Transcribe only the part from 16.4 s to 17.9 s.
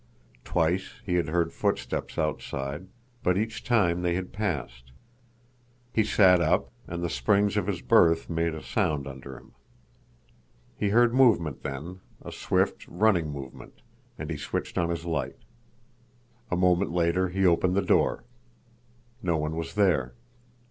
A moment later he opened the